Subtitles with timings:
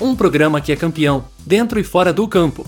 [0.00, 2.66] Um programa que é campeão, dentro e fora do campo.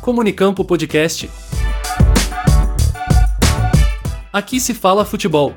[0.00, 1.30] Comunicampo Podcast.
[4.32, 5.54] Aqui se fala futebol.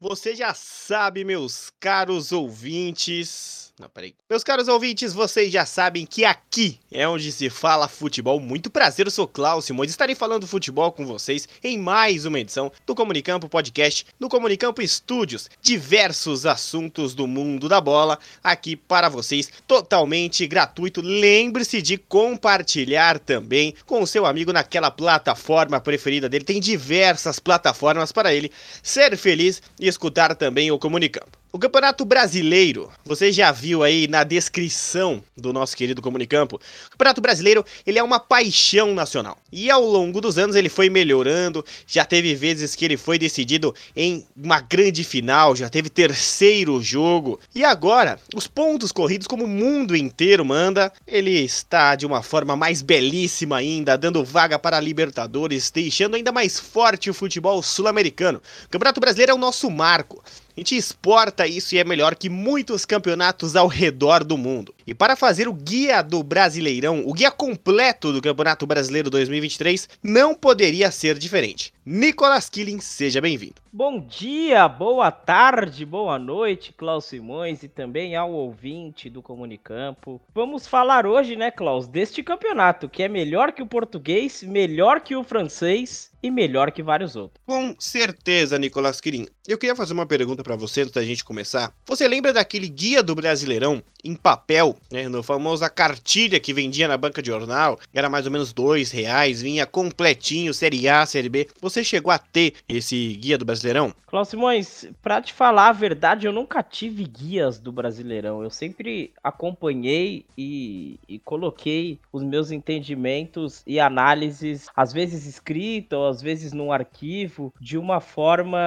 [0.00, 4.14] Você já sabe, meus caros ouvintes, não, peraí.
[4.28, 8.38] Meus caros ouvintes, vocês já sabem que aqui é onde se fala futebol.
[8.38, 9.90] Muito prazer, eu sou Klaus Simões.
[9.90, 15.48] Estarei falando futebol com vocês em mais uma edição do Comunicampo Podcast, no Comunicampo Estúdios.
[15.62, 21.00] Diversos assuntos do mundo da bola aqui para vocês, totalmente gratuito.
[21.00, 26.44] Lembre-se de compartilhar também com o seu amigo naquela plataforma preferida dele.
[26.44, 28.52] Tem diversas plataformas para ele
[28.82, 31.39] ser feliz e escutar também o Comunicampo.
[31.52, 37.20] O Campeonato Brasileiro, você já viu aí na descrição do nosso querido Comunicampo, o Campeonato
[37.20, 39.36] Brasileiro, ele é uma paixão nacional.
[39.52, 43.74] E ao longo dos anos ele foi melhorando, já teve vezes que ele foi decidido
[43.96, 47.40] em uma grande final, já teve terceiro jogo.
[47.54, 52.56] E agora, os pontos corridos como o mundo inteiro manda, ele está de uma forma
[52.56, 58.40] mais belíssima ainda, dando vaga para a Libertadores, deixando ainda mais forte o futebol sul-americano.
[58.66, 60.22] O Campeonato Brasileiro é o nosso marco.
[60.56, 64.74] A gente exporta isso e é melhor que muitos campeonatos ao redor do mundo.
[64.90, 70.34] E para fazer o guia do Brasileirão, o guia completo do Campeonato Brasileiro 2023, não
[70.34, 71.72] poderia ser diferente.
[71.86, 73.54] Nicolas Killing, seja bem-vindo.
[73.72, 80.20] Bom dia, boa tarde, boa noite, Klaus Simões e também ao ouvinte do Comunicampo.
[80.34, 85.14] Vamos falar hoje, né, Klaus, deste campeonato que é melhor que o português, melhor que
[85.14, 87.40] o francês e melhor que vários outros.
[87.46, 89.26] Com certeza, Nicolas Quirin.
[89.46, 91.72] Eu queria fazer uma pergunta para você antes da gente começar.
[91.86, 96.96] Você lembra daquele guia do Brasileirão em papel, né, no famosa cartilha que vendia na
[96.96, 97.78] banca de jornal?
[97.94, 101.48] Era mais ou menos dois reais, vinha completinho, Série A, Série B.
[101.60, 103.59] Você chegou a ter esse guia do Brasileirão?
[104.06, 108.42] Cláudio Simões, pra te falar a verdade, eu nunca tive guias do Brasileirão.
[108.42, 116.22] Eu sempre acompanhei e, e coloquei os meus entendimentos e análises, às vezes escritas, às
[116.22, 118.58] vezes num arquivo, de uma forma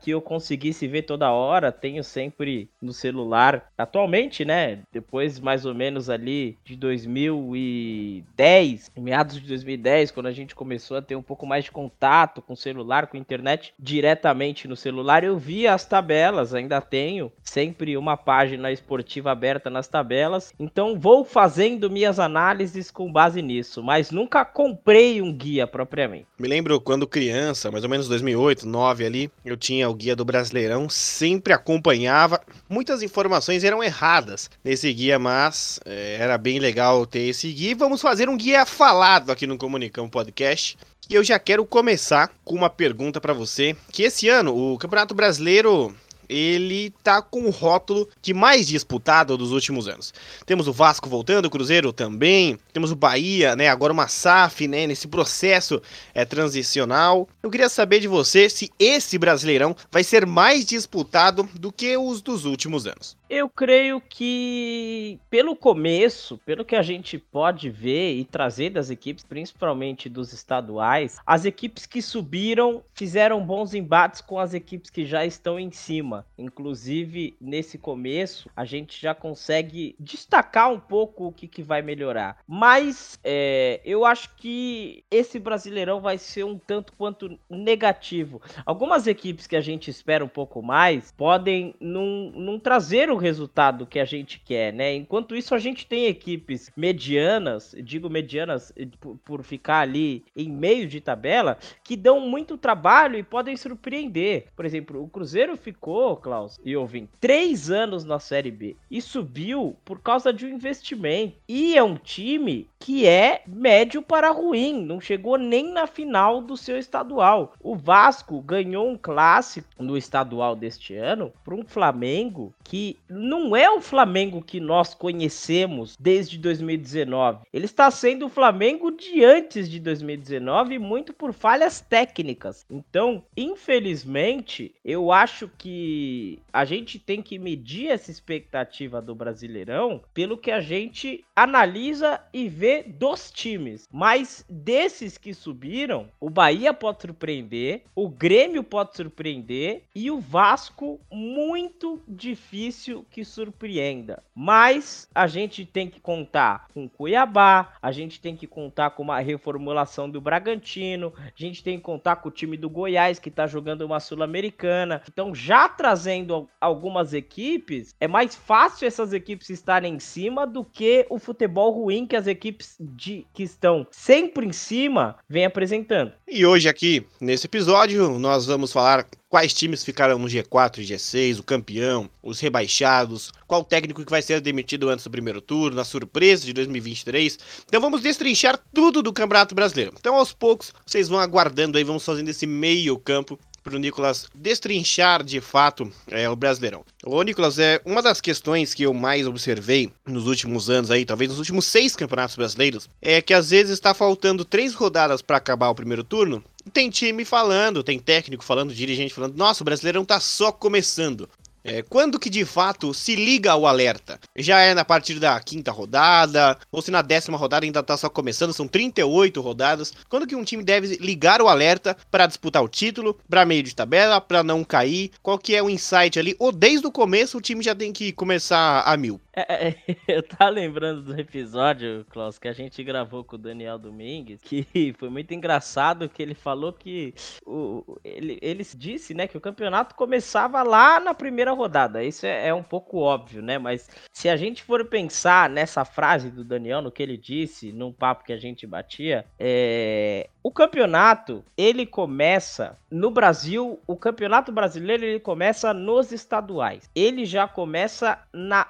[0.00, 1.72] que eu conseguisse ver toda hora.
[1.72, 3.70] Tenho sempre no celular.
[3.78, 4.80] Atualmente, né?
[4.92, 11.02] Depois mais ou menos ali de 2010, meados de 2010, quando a gente começou a
[11.02, 15.22] ter um pouco mais de contato com o celular, com a internet, diretamente no celular,
[15.22, 20.52] eu via as tabelas, ainda tenho sempre uma página esportiva aberta nas tabelas.
[20.58, 26.26] Então vou fazendo minhas análises com base nisso, mas nunca comprei um guia propriamente.
[26.38, 30.24] Me lembro quando criança, mais ou menos 2008, 2009 ali, eu tinha o guia do
[30.24, 32.40] Brasileirão, sempre acompanhava.
[32.68, 37.76] Muitas informações eram erradas nesse guia, mas é, era bem legal ter esse guia.
[37.76, 40.78] Vamos fazer um guia falado aqui no Comunicão Podcast.
[41.10, 45.12] E eu já quero começar com uma pergunta para você, que esse ano o Campeonato
[45.12, 45.92] Brasileiro
[46.28, 50.14] ele tá com o rótulo de mais disputado dos últimos anos.
[50.46, 54.86] Temos o Vasco voltando, o Cruzeiro também, temos o Bahia, né, agora uma SAF, né,
[54.86, 55.82] nesse processo
[56.14, 57.28] é transicional.
[57.42, 62.22] Eu queria saber de você se esse Brasileirão vai ser mais disputado do que os
[62.22, 63.18] dos últimos anos.
[63.30, 69.22] Eu creio que, pelo começo, pelo que a gente pode ver e trazer das equipes,
[69.22, 75.24] principalmente dos estaduais, as equipes que subiram fizeram bons embates com as equipes que já
[75.24, 76.26] estão em cima.
[76.36, 82.38] Inclusive, nesse começo, a gente já consegue destacar um pouco o que, que vai melhorar.
[82.48, 88.42] Mas é, eu acho que esse Brasileirão vai ser um tanto quanto negativo.
[88.66, 93.86] Algumas equipes que a gente espera um pouco mais podem não, não trazer o resultado
[93.86, 94.94] que a gente quer, né?
[94.94, 98.88] Enquanto isso, a gente tem equipes medianas, digo medianas eh,
[99.24, 104.46] por, ficar ali em meio de tabela, que dão muito trabalho e podem surpreender.
[104.56, 109.76] Por exemplo, o Cruzeiro ficou, Klaus e Ovin, três anos na Série B e subiu
[109.84, 111.36] por causa de um investimento.
[111.48, 116.56] E é um time que é médio para ruim, não chegou nem na final do
[116.56, 117.52] seu estadual.
[117.60, 123.68] O Vasco ganhou um clássico no estadual deste ano para um Flamengo que não é
[123.68, 127.40] o Flamengo que nós conhecemos desde 2019.
[127.52, 132.64] Ele está sendo o Flamengo de antes de 2019, muito por falhas técnicas.
[132.70, 140.38] Então, infelizmente, eu acho que a gente tem que medir essa expectativa do Brasileirão pelo
[140.38, 143.88] que a gente analisa e vê dos times.
[143.92, 151.00] Mas desses que subiram, o Bahia pode surpreender, o Grêmio pode surpreender e o Vasco
[151.10, 154.22] muito difícil que surpreenda.
[154.34, 159.20] Mas a gente tem que contar com Cuiabá, a gente tem que contar com uma
[159.20, 163.46] reformulação do Bragantino, a gente tem que contar com o time do Goiás que está
[163.46, 165.02] jogando uma Sul-Americana.
[165.08, 171.06] Então, já trazendo algumas equipes, é mais fácil essas equipes estarem em cima do que
[171.08, 176.12] o futebol ruim que as equipes de, que estão sempre em cima vem apresentando.
[176.26, 181.38] E hoje aqui, nesse episódio, nós vamos falar quais times ficaram no G4 e G6,
[181.38, 185.84] o campeão, os rebaixados, qual técnico que vai ser demitido antes do primeiro turno, a
[185.84, 187.38] surpresa de 2023.
[187.66, 189.94] Então vamos destrinchar tudo do Campeonato Brasileiro.
[189.98, 194.26] Então aos poucos vocês vão aguardando aí, vamos fazendo esse meio campo para o Nicolas
[194.34, 196.84] destrinchar de fato é, o Brasileirão.
[197.04, 201.30] Ô Nicolas, é uma das questões que eu mais observei nos últimos anos aí, talvez
[201.30, 205.68] nos últimos seis campeonatos brasileiros, é que às vezes está faltando três rodadas para acabar
[205.68, 210.20] o primeiro turno tem time falando, tem técnico falando, dirigente falando, nossa, o Brasileirão tá
[210.20, 211.28] só começando.
[211.62, 214.18] É, quando que de fato se liga o alerta?
[214.34, 218.08] Já é na partir da quinta rodada, ou se na décima rodada ainda tá só
[218.08, 219.92] começando, são 38 rodadas.
[220.08, 223.74] Quando que um time deve ligar o alerta para disputar o título, para meio de
[223.74, 225.10] tabela, para não cair?
[225.22, 226.34] Qual que é o insight ali?
[226.38, 229.20] Ou desde o começo o time já tem que começar a mil?
[229.32, 229.76] É, é,
[230.08, 234.66] eu tava lembrando do episódio, Klaus, que a gente gravou com o Daniel Domingues, que
[234.98, 237.14] foi muito engraçado que ele falou que
[237.46, 242.02] o, ele, ele disse, né, que o campeonato começava lá na primeira rodada.
[242.02, 243.58] Isso é, é, um pouco óbvio, né?
[243.58, 247.92] Mas se a gente for pensar nessa frase do Daniel, no que ele disse, num
[247.92, 255.04] papo que a gente batia, é, o campeonato, ele começa no Brasil, o campeonato brasileiro
[255.04, 256.90] ele começa nos estaduais.
[256.94, 258.66] Ele já começa na,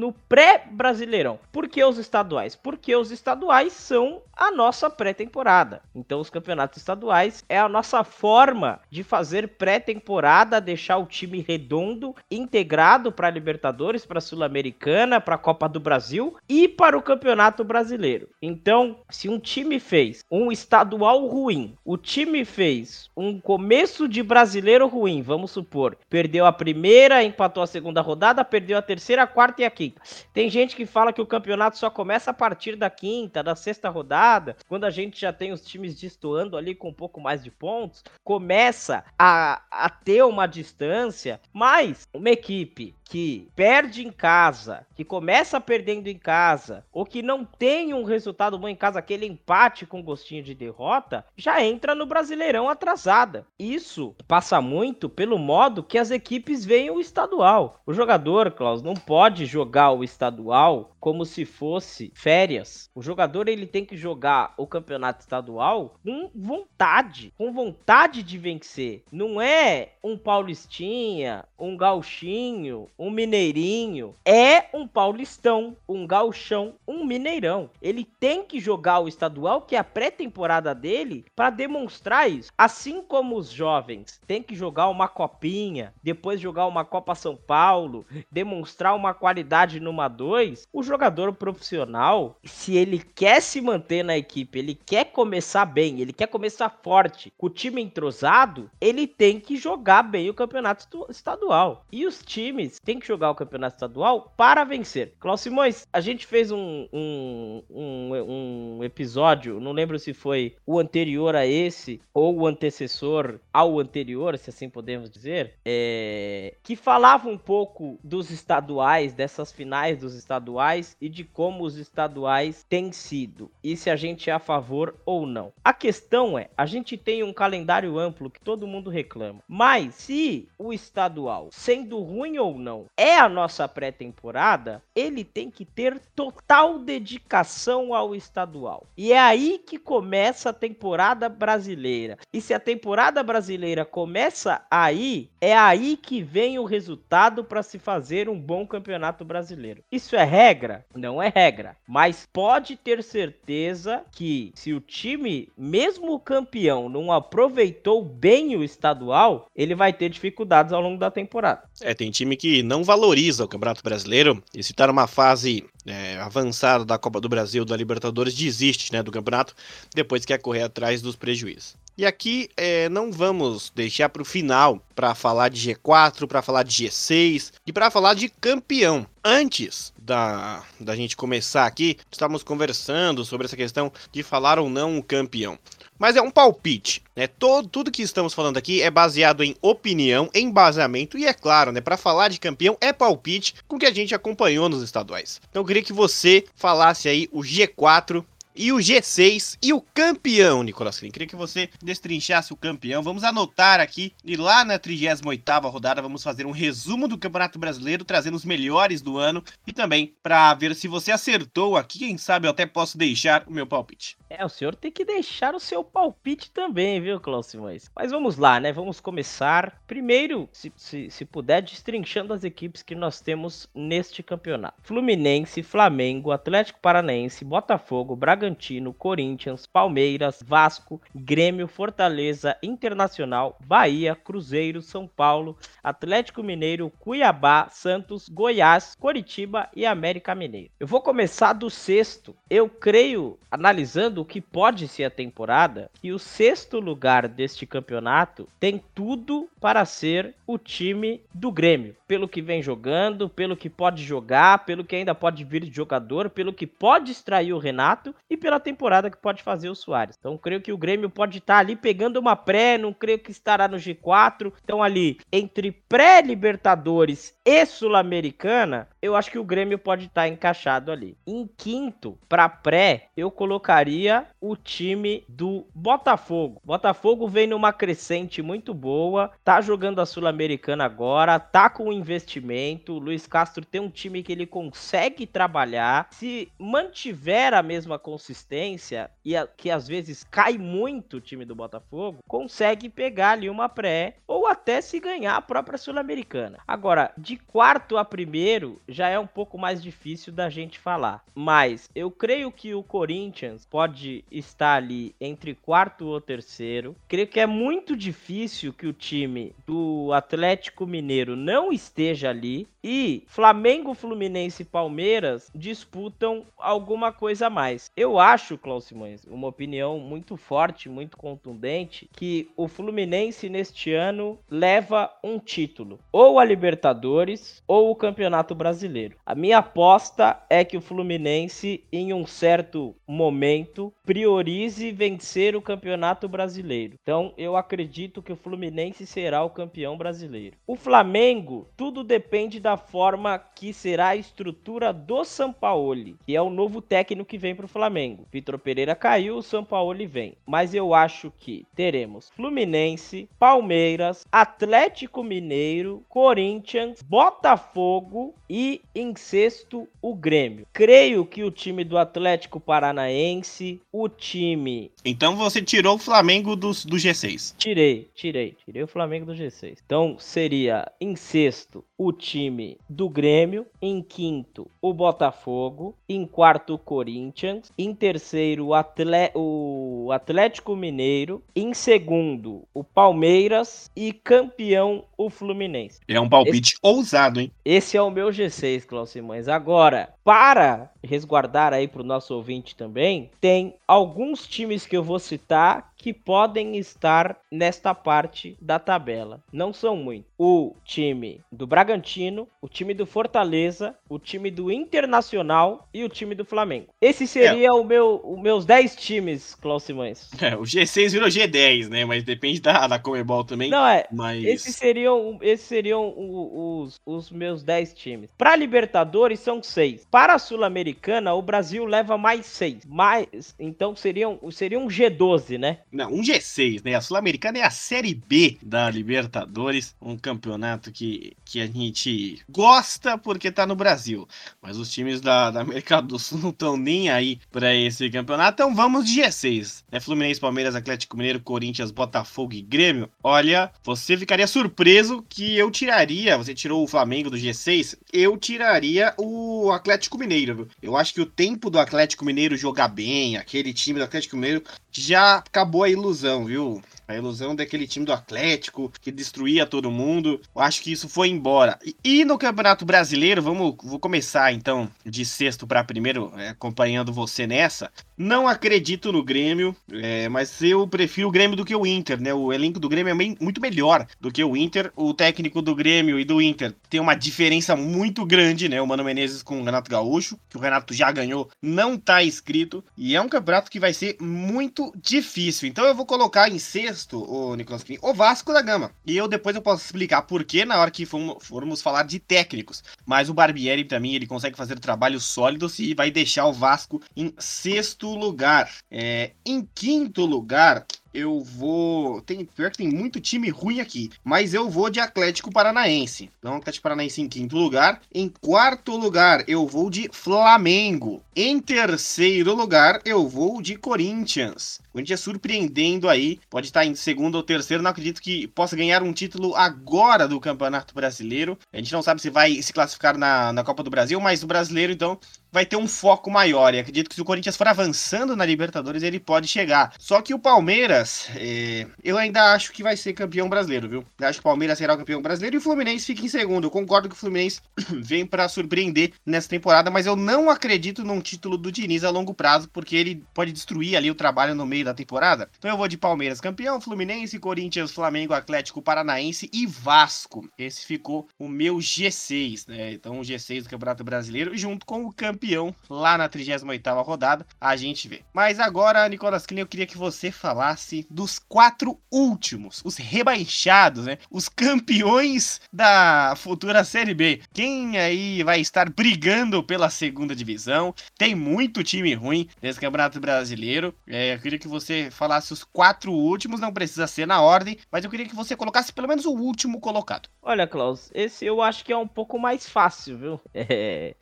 [0.00, 1.38] no pré-brasileirão.
[1.52, 2.56] Por que os estaduais?
[2.56, 5.82] Porque os estaduais são a nossa pré-temporada.
[5.94, 12.14] Então os campeonatos estaduais é a nossa forma de fazer pré-temporada, deixar o time redondo,
[12.30, 17.02] integrado para a Libertadores, para a Sul-Americana, para a Copa do Brasil e para o
[17.02, 18.30] Campeonato Brasileiro.
[18.40, 24.86] Então, se um time fez um estadual ruim, o time fez um começo de brasileiro
[24.86, 29.60] ruim, vamos supor, perdeu a primeira, empatou a segunda rodada, perdeu a terceira, a quarta
[29.60, 29.89] e a quinta.
[30.32, 33.88] Tem gente que fala que o campeonato só começa a partir da quinta, da sexta
[33.88, 37.50] rodada, quando a gente já tem os times destoando ali com um pouco mais de
[37.50, 45.04] pontos, começa a, a ter uma distância, mas uma equipe que perde em casa, que
[45.04, 49.84] começa perdendo em casa, ou que não tem um resultado bom em casa, aquele empate
[49.84, 53.44] com gostinho de derrota, já entra no Brasileirão atrasada.
[53.58, 57.80] Isso passa muito pelo modo que as equipes veem o estadual.
[57.84, 62.90] O jogador, Klaus, não pode jogar o estadual como se fosse férias.
[62.94, 69.02] O jogador ele tem que jogar o campeonato estadual com vontade, com vontade de vencer.
[69.10, 77.70] Não é um paulistinha, um gauchinho, um mineirinho, é um paulistão, um gauchão, um mineirão.
[77.80, 82.52] Ele tem que jogar o estadual, que é a pré-temporada dele, para demonstrar isso.
[82.56, 88.04] Assim como os jovens têm que jogar uma copinha, depois jogar uma Copa São Paulo,
[88.30, 94.58] demonstrar uma qualidade numa 2, o jogador profissional, se ele quer se manter na equipe,
[94.58, 99.56] ele quer começar bem, ele quer começar forte, com o time entrosado, ele tem que
[99.56, 101.86] jogar bem o campeonato estadual.
[101.92, 105.14] E os times tem que jogar o campeonato estadual para vencer.
[105.20, 110.78] Cláudio Simões, a gente fez um, um, um, um, episódio, não lembro se foi o
[110.78, 117.28] anterior a esse ou o antecessor ao anterior, se assim podemos dizer, é, que falava
[117.28, 123.50] um pouco dos estaduais, dessas finais dos estaduais e de como os estaduais têm sido
[123.62, 125.52] e se a gente é a favor ou não.
[125.64, 130.48] A questão é, a gente tem um calendário amplo que todo mundo reclama, mas se
[130.58, 136.78] o estadual, sendo ruim ou não, é a nossa pré-temporada, ele tem que ter total
[136.78, 138.86] dedicação ao estadual.
[138.96, 142.18] E é aí que começa a temporada brasileira.
[142.32, 147.78] E se a temporada brasileira começa aí, é aí que vem o resultado para se
[147.78, 149.82] fazer um bom campeonato brasileiro.
[149.90, 150.69] Isso é regra?
[150.94, 157.12] Não é regra, mas pode ter certeza que se o time, mesmo o campeão, não
[157.12, 161.62] aproveitou bem o estadual, ele vai ter dificuldades ao longo da temporada.
[161.80, 166.18] É, tem time que não valoriza o Campeonato Brasileiro e se está numa fase é,
[166.18, 169.54] avançada da Copa do Brasil, da Libertadores, desiste né, do campeonato,
[169.94, 171.76] depois quer correr atrás dos prejuízos.
[172.00, 176.62] E aqui é, não vamos deixar para o final para falar de G4, para falar
[176.62, 179.06] de G6 e para falar de campeão.
[179.22, 184.96] Antes da, da gente começar aqui, estávamos conversando sobre essa questão de falar ou não
[184.96, 185.58] o campeão.
[185.98, 187.26] Mas é um palpite, né?
[187.26, 191.82] Todo, tudo que estamos falando aqui é baseado em opinião, embasamento e é claro, né?
[191.82, 195.38] Para falar de campeão é palpite com o que a gente acompanhou nos estaduais.
[195.50, 198.24] Então eu queria que você falasse aí o G4
[198.60, 201.10] e o G6 e o campeão, Nicolas Klein.
[201.10, 203.02] Queria que você destrinchasse o campeão.
[203.02, 208.04] Vamos anotar aqui e lá na 38ª rodada vamos fazer um resumo do Campeonato Brasileiro,
[208.04, 212.46] trazendo os melhores do ano e também para ver se você acertou aqui, quem sabe
[212.46, 214.18] eu até posso deixar o meu palpite.
[214.28, 217.90] É, o senhor tem que deixar o seu palpite também, viu, Cláudio Simões?
[217.96, 218.72] Mas vamos lá, né?
[218.72, 219.80] Vamos começar.
[219.86, 226.30] Primeiro, se, se, se puder, destrinchando as equipes que nós temos neste campeonato: Fluminense, Flamengo,
[226.30, 228.49] Atlético Paranaense, Botafogo, Bragantino,
[228.98, 238.96] Corinthians, Palmeiras, Vasco, Grêmio, Fortaleza, Internacional, Bahia, Cruzeiro, São Paulo, Atlético Mineiro, Cuiabá, Santos, Goiás,
[238.98, 240.70] Coritiba e América Mineiro.
[240.78, 242.34] Eu vou começar do sexto.
[242.48, 248.48] Eu creio, analisando o que pode ser a temporada, que o sexto lugar deste campeonato
[248.58, 251.94] tem tudo para ser o time do Grêmio.
[252.06, 256.30] Pelo que vem jogando, pelo que pode jogar, pelo que ainda pode vir de jogador,
[256.30, 260.16] pelo que pode extrair o Renato e pela temporada que pode fazer o Soares.
[260.18, 263.66] Então creio que o Grêmio pode estar ali pegando uma pré, não creio que estará
[263.66, 264.52] no G4.
[264.62, 271.18] Então ali entre pré-Libertadores e Sul-Americana, eu acho que o Grêmio pode estar encaixado ali.
[271.26, 276.62] Em quinto, para pré, eu colocaria o time do Botafogo.
[276.64, 282.92] Botafogo vem numa crescente muito boa, tá jogando a Sul-Americana agora, tá com investimento.
[282.92, 286.06] O Luiz Castro tem um time que ele consegue trabalhar.
[286.12, 291.56] Se mantiver a mesma consistência e a, que às vezes cai muito o time do
[291.56, 296.58] Botafogo, consegue pegar ali uma pré ou até se ganhar a própria Sul-Americana.
[296.64, 301.24] Agora, de quarto a primeiro, já é um pouco mais difícil da gente falar.
[301.34, 306.94] Mas eu creio que o Corinthians pode estar ali entre quarto ou terceiro.
[307.08, 312.66] Creio que é muito difícil que o time do Atlético Mineiro não esteja ali.
[312.82, 317.90] E Flamengo, Fluminense e Palmeiras disputam alguma coisa a mais.
[317.96, 324.38] Eu acho, Klaus Simões, uma opinião muito forte, muito contundente, que o Fluminense neste ano
[324.50, 329.16] leva um título, ou a Libertadores ou o Campeonato Brasileiro.
[329.24, 336.28] A minha aposta é que o Fluminense, em um certo momento, priorize vencer o Campeonato
[336.28, 336.94] Brasileiro.
[337.02, 340.56] Então, eu acredito que o Fluminense será o campeão brasileiro.
[340.66, 346.50] O Flamengo, tudo depende da forma que será a estrutura do Sampaoli, que é o
[346.50, 348.26] novo técnico que vem para o Flamengo.
[348.32, 350.34] Vitor Pereira caiu, o Sampaoli vem.
[350.46, 360.14] Mas eu acho que teremos Fluminense, Palmeiras, Atlético Mineiro, Corinthians, Botafogo e em sexto o
[360.14, 360.66] Grêmio.
[360.72, 364.90] Creio que o time do Atlético Paranaense, o time.
[365.04, 367.54] Então você tirou o Flamengo do, do G6.
[367.56, 369.78] Tirei, tirei, tirei o Flamengo do G6.
[369.84, 376.78] Então seria em sexto o time do Grêmio, em quinto o Botafogo, em quarto o
[376.78, 385.28] Corinthians, em terceiro o, Atle o Atlético Mineiro, em segundo o Palmeiras e campeão o
[385.28, 386.00] Fluminense.
[386.08, 387.52] É um palpite esse, ousado, hein?
[387.64, 389.48] Esse é o meu G6, Cláudio Simões.
[389.48, 395.18] Agora, para resguardar aí para o nosso ouvinte também, tem alguns times que eu vou
[395.18, 399.42] citar que podem estar nesta parte da tabela.
[399.52, 400.30] Não são muitos.
[400.38, 406.34] O time do Bragantino, o time do Fortaleza, o time do Internacional e o time
[406.34, 406.88] do Flamengo.
[407.00, 407.72] Esse seria é.
[407.72, 410.30] o meu, os meus 10 times, Klaus Simões.
[410.40, 412.04] É, o G6 virou G10, né?
[412.06, 413.70] Mas depende da, da Comebol também.
[413.70, 414.06] Não, é.
[414.10, 414.42] Mas...
[414.42, 418.30] Esses seriam, esses seriam os, os meus 10 times.
[418.38, 420.06] Para Libertadores são 6.
[420.10, 422.86] Para a Sul-Americana, o Brasil leva mais 6.
[422.86, 425.80] Mais, então seriam, seria um G12, né?
[425.92, 426.94] Não, um G6, né?
[426.94, 433.18] A Sul-Americana é a Série B da Libertadores, um campeonato que, que a gente gosta
[433.18, 434.28] porque tá no Brasil.
[434.62, 438.62] Mas os times da, da América do Sul não estão nem aí para esse campeonato.
[438.62, 439.82] Então vamos de G6.
[439.90, 439.98] Né?
[439.98, 443.10] Fluminense, Palmeiras, Atlético Mineiro, Corinthians, Botafogo e Grêmio.
[443.22, 446.38] Olha, você ficaria surpreso que eu tiraria.
[446.38, 450.68] Você tirou o Flamengo do G6, eu tiraria o Atlético Mineiro.
[450.80, 454.62] Eu acho que o tempo do Atlético Mineiro jogar bem, aquele time do Atlético Mineiro,
[454.92, 456.82] já acabou a ilusão, viu?
[457.10, 460.40] A ilusão daquele time do Atlético que destruía todo mundo.
[460.54, 461.76] Eu acho que isso foi embora.
[461.84, 467.12] E, e no Campeonato Brasileiro, vamos vou começar então de sexto para primeiro, é, acompanhando
[467.12, 467.90] você nessa.
[468.16, 472.32] Não acredito no Grêmio, é, mas eu prefiro o Grêmio do que o Inter, né?
[472.32, 474.92] O elenco do Grêmio é bem, muito melhor do que o Inter.
[474.94, 478.80] O técnico do Grêmio e do Inter tem uma diferença muito grande, né?
[478.80, 482.84] O Mano Menezes com o Renato Gaúcho, que o Renato já ganhou, não tá inscrito.
[482.96, 485.66] E é um campeonato que vai ser muito difícil.
[485.66, 488.92] Então eu vou colocar em sexto, o Nicolas o Vasco da Gama.
[489.06, 492.82] E eu depois eu posso explicar por que na hora que formos falar de técnicos.
[493.06, 497.00] Mas o Barbieri, para mim, ele consegue fazer trabalhos sólidos e vai deixar o Vasco
[497.16, 498.70] em sexto lugar.
[498.90, 502.20] É, em quinto lugar, eu vou.
[502.22, 504.10] Tem, pior que tem muito time ruim aqui.
[504.22, 506.30] Mas eu vou de Atlético Paranaense.
[506.38, 508.00] Então, Atlético Paranaense em quinto lugar.
[508.14, 511.22] Em quarto lugar, eu vou de Flamengo.
[511.34, 514.80] Em terceiro lugar, eu vou de Corinthians.
[514.90, 516.38] O Corinthians surpreendendo aí.
[516.50, 517.82] Pode estar em segundo ou terceiro.
[517.82, 521.58] Não acredito que possa ganhar um título agora do Campeonato Brasileiro.
[521.72, 524.46] A gente não sabe se vai se classificar na, na Copa do Brasil, mas o
[524.46, 525.18] brasileiro, então,
[525.52, 526.74] vai ter um foco maior.
[526.74, 529.92] E acredito que se o Corinthians for avançando na Libertadores, ele pode chegar.
[529.98, 531.86] Só que o Palmeiras, é...
[532.02, 534.04] eu ainda acho que vai ser campeão brasileiro, viu?
[534.18, 536.66] Eu acho que o Palmeiras será o campeão brasileiro e o Fluminense fica em segundo.
[536.66, 537.60] Eu concordo que o Fluminense
[538.02, 542.34] vem para surpreender nessa temporada, mas eu não acredito num título do Diniz a longo
[542.34, 545.50] prazo, porque ele pode destruir ali o trabalho no meio da temporada.
[545.58, 550.48] Então eu vou de Palmeiras campeão, Fluminense, Corinthians, Flamengo, Atlético Paranaense e Vasco.
[550.58, 552.92] Esse ficou o meu G6, né?
[552.92, 557.46] Então o G6 do Campeonato Brasileiro junto com o campeão campeão lá na 38ª rodada,
[557.60, 558.22] a gente vê.
[558.32, 564.18] Mas agora, Nicolas Klein, eu queria que você falasse dos quatro últimos, os rebaixados, né?
[564.30, 567.40] Os campeões da futura Série B.
[567.52, 570.94] Quem aí vai estar brigando pela segunda divisão?
[571.16, 573.94] Tem muito time ruim nesse Campeonato Brasileiro.
[574.06, 578.04] É, eu queria que você falasse os quatro últimos, não precisa ser na ordem, mas
[578.04, 580.28] eu queria que você colocasse pelo menos o último colocado.
[580.42, 583.40] Olha, Klaus, esse eu acho que é um pouco mais fácil, viu?
[583.70, 584.14] É...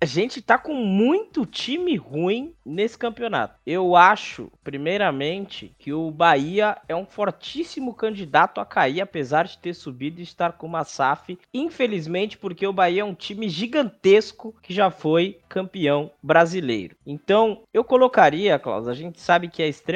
[0.00, 3.58] A gente tá com muito time ruim nesse campeonato.
[3.66, 9.74] Eu acho, primeiramente, que o Bahia é um fortíssimo candidato a cair, apesar de ter
[9.74, 11.38] subido e estar com uma SAF.
[11.54, 16.96] Infelizmente, porque o Bahia é um time gigantesco que já foi campeão brasileiro.
[17.06, 19.91] Então, eu colocaria, Klaus, a gente sabe que é extremamente